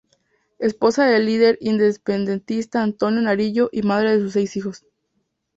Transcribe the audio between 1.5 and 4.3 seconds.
independentista Antonio Nariño y madre de